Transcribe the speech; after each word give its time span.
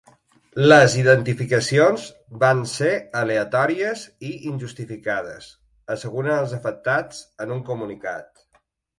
“Les 0.69 0.93
identificacions 0.99 2.05
van 2.43 2.63
ser 2.71 2.93
aleatòries 3.19 4.05
i 4.29 4.31
injustificades”, 4.51 5.51
asseguren 5.97 6.33
els 6.45 6.55
afectats 6.59 7.21
en 7.45 7.53
un 7.57 7.61
comunicat. 7.69 8.33